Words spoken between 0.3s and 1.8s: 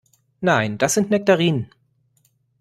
Nein, das sind Nektarinen.